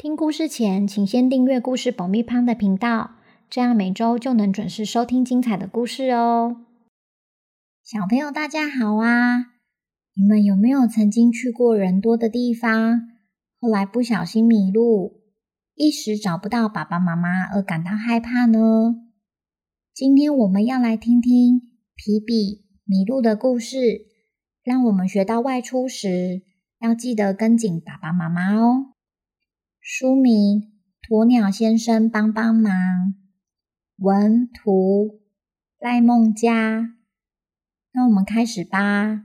[0.00, 3.16] 听故事前，请先订阅故事爆米花的频道，
[3.50, 6.64] 这样每周就能准时收听精彩的故事哦。
[7.82, 9.38] 小朋友，大家好啊！
[10.14, 13.08] 你们有没有曾经去过人多的地方，
[13.60, 15.20] 后来不小心迷路，
[15.74, 18.94] 一时找不到爸爸妈妈而感到害怕呢？
[19.92, 21.58] 今天我们要来听听
[21.96, 24.06] 皮比迷路的故事，
[24.62, 26.42] 让我们学到外出时
[26.78, 28.94] 要记得跟紧爸爸妈妈哦。
[30.00, 30.60] 书名
[31.10, 32.72] 《鸵鸟先生帮帮忙》，
[33.96, 35.18] 文图
[35.80, 36.94] 赖梦佳。
[37.90, 39.24] 那我们开始吧。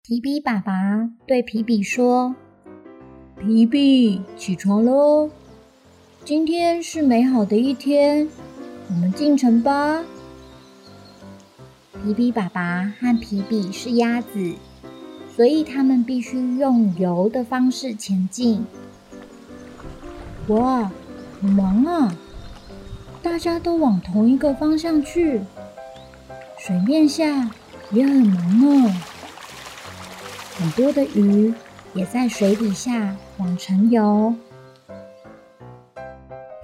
[0.00, 2.36] 皮皮爸爸对皮皮说
[3.42, 5.28] ：“皮皮，起床喽！
[6.24, 8.28] 今天是美好的一天，
[8.90, 10.04] 我们进城吧。”
[12.00, 14.54] 皮皮爸爸和皮皮是鸭子，
[15.38, 18.66] 所以他们必须用游的方式前进。
[20.48, 20.90] 哇，
[21.40, 22.12] 很忙啊！
[23.22, 25.40] 大家都往同一个方向去。
[26.58, 27.52] 水面下
[27.92, 28.92] 也很忙哦，
[30.58, 31.54] 很多的鱼
[31.94, 34.34] 也在水底下往城游。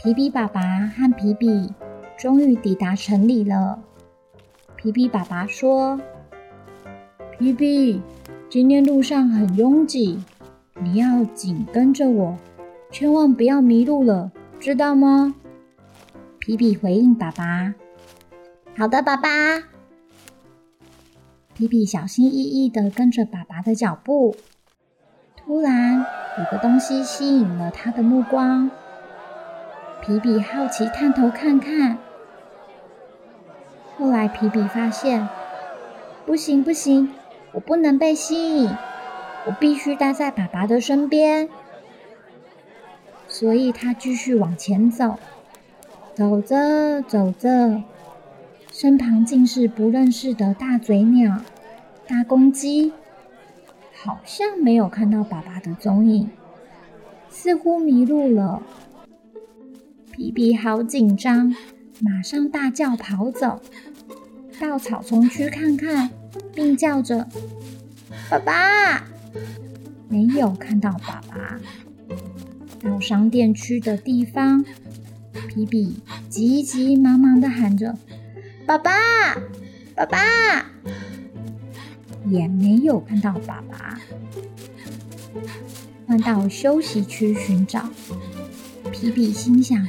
[0.02, 0.61] 皮皮爸爸
[0.97, 1.72] 和皮皮
[2.19, 3.78] 终于抵达城里了。
[4.75, 6.00] 皮皮爸爸说
[7.39, 8.02] ：“皮皮，
[8.48, 10.23] 今天路上很拥挤，
[10.81, 12.37] 你要紧跟着我，
[12.91, 15.34] 千万不要迷路了，知道吗？”
[16.39, 17.75] 皮皮回应爸爸
[18.77, 19.28] ：“好的，爸爸。”
[21.55, 24.36] 皮皮小心翼翼地跟着爸爸的脚步。
[25.36, 26.05] 突然，
[26.39, 28.70] 有个东西吸引了他的目光。
[30.01, 31.98] 皮皮好奇探头看看。
[33.97, 35.29] 后来，皮皮发现，
[36.27, 37.11] 不行不行，
[37.55, 38.70] 我不能被吸引，
[39.47, 41.48] 我必须待在爸爸的身边。
[43.29, 45.19] 所以他继续往前走。
[46.15, 47.83] 走着走着，
[48.70, 51.41] 身旁竟是不认识的大嘴鸟、
[52.07, 52.92] 大公鸡，
[53.92, 56.31] 好像没有看到爸爸的踪影，
[57.29, 58.63] 似乎迷路了。
[60.13, 61.53] 皮皮好紧张，
[62.01, 63.61] 马上大叫跑走，
[64.61, 66.11] 到草丛区看看，
[66.55, 67.28] 并叫着
[68.30, 69.05] ：“爸爸！”
[70.08, 71.58] 没有看到爸爸。
[72.80, 74.64] 到商店区的地方，
[75.48, 77.96] 皮皮急急忙忙地喊着。
[78.67, 78.92] 爸爸，
[79.94, 80.18] 爸爸，
[82.27, 83.98] 也没有看到爸爸。
[86.06, 87.89] 换到休息区寻找，
[88.92, 89.89] 皮皮心想：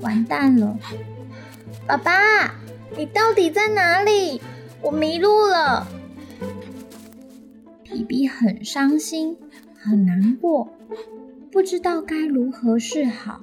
[0.00, 0.78] 完蛋了！
[1.86, 2.54] 爸爸，
[2.96, 4.40] 你到底在哪里？
[4.82, 5.86] 我迷路了。
[7.84, 9.36] 皮皮很伤心，
[9.76, 10.72] 很难过，
[11.50, 13.40] 不知道该如何是好。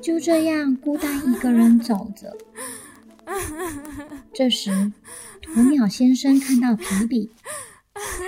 [0.00, 2.36] 就这样孤单一个人走着。
[4.32, 4.92] 这时，
[5.54, 7.30] 鸵鸟先生看到皮皮，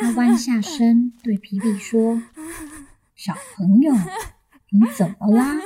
[0.01, 2.23] 他弯下身对皮皮说
[3.15, 3.93] ：“小朋友，
[4.71, 5.61] 你怎么啦？”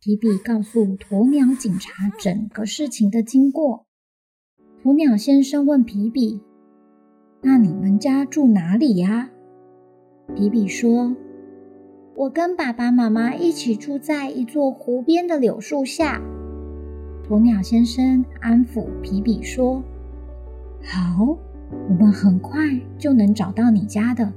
[0.00, 3.86] 皮皮告诉鸵鸟警察整个事情的经过。
[4.82, 6.40] 鸵鸟先生问皮比
[7.42, 9.28] ：“那你们家住哪里呀？”
[10.34, 11.14] 皮比说
[12.16, 16.22] ：“我跟爸爸妈妈一起住在一座湖边的柳树下。”
[17.28, 19.82] 鸵鸟先生安抚皮比说
[20.82, 21.36] ：“好，
[21.90, 22.58] 我们很快
[22.96, 24.32] 就能找到你家的，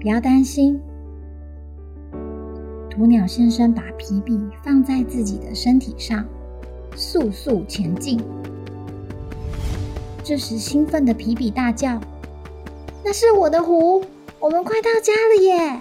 [0.00, 0.80] 不要担心。”
[2.96, 6.24] 鸵鸟先生把皮比放在自己的身体上，
[6.94, 8.20] 速速前进。
[10.30, 12.00] 这时，兴奋的皮比大叫
[13.04, 14.04] ：“那是我的湖，
[14.38, 15.80] 我们快到家了耶！”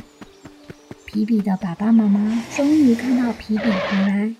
[1.06, 4.34] 皮比的爸爸妈妈终于看到皮比回来。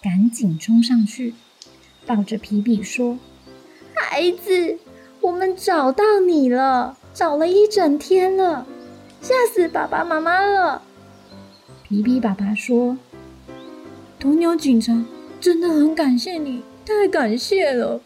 [0.00, 1.34] 赶紧冲上去，
[2.06, 3.18] 抱着皮比说
[3.94, 4.78] ：“孩子，
[5.20, 8.64] 我们找到你了，找了一整天了，
[9.20, 10.82] 吓死爸爸妈妈了。”
[11.82, 12.96] 皮皮爸爸说
[14.22, 15.04] ：“鸵鸟警察
[15.40, 18.00] 真的很感谢你，太感谢了。”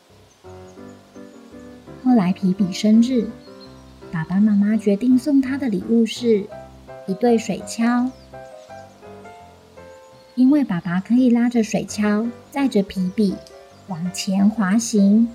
[2.07, 3.29] 后来皮比生日，
[4.13, 6.47] 爸爸妈妈决定送他的礼物是
[7.09, 8.13] 一对水锹。
[10.37, 13.35] 因为爸爸可以拉着水橇，载着皮比
[13.89, 15.29] 往前滑行。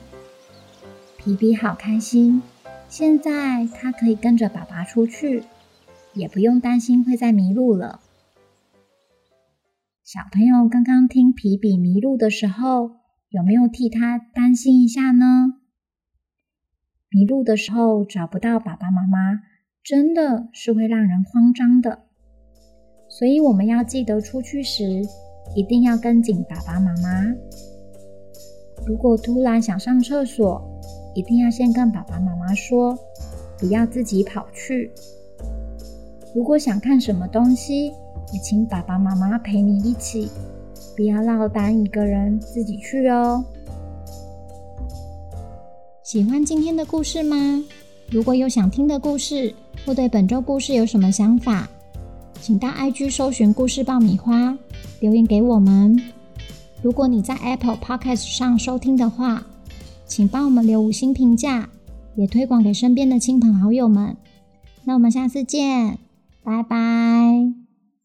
[1.18, 2.42] 皮比好开心，
[2.88, 5.44] 现在他可以跟着爸爸出去，
[6.14, 8.00] 也不用担心会再迷路了。
[10.06, 12.92] 小朋友刚刚听皮比迷路的时候，
[13.28, 15.56] 有没有替他担心一下呢？
[17.14, 19.42] 迷路的时候找不到爸爸妈妈，
[19.84, 22.04] 真的是会让人慌张的。
[23.10, 25.02] 所以我们要记得出去时，
[25.54, 27.36] 一定要跟紧爸爸妈妈。
[28.88, 30.62] 如果突然想上厕所，
[31.14, 32.98] 一定要先跟爸爸妈妈说，
[33.58, 34.90] 不要自己跑去。
[36.34, 37.88] 如果想看什么东西，
[38.32, 40.30] 也请爸爸妈妈陪你一起，
[40.96, 43.44] 不要落单一个人自己去哦。
[46.12, 47.64] 喜欢今天的故事吗？
[48.10, 49.56] 如果有想听的故事，
[49.86, 51.70] 或对本周故事有什么想法，
[52.42, 54.58] 请到 IG 搜寻故事爆米花，
[55.00, 55.98] 留言给我们。
[56.82, 59.42] 如果你在 Apple Podcast 上收听的话，
[60.06, 61.70] 请帮我们留五星评价，
[62.18, 64.18] 也推广给身边的亲朋好友们。
[64.84, 65.98] 那我们下次见，
[66.44, 67.61] 拜拜。